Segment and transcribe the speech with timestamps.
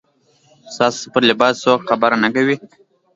[0.73, 2.55] ستاسو پر لباس څوک خبره نه کوي.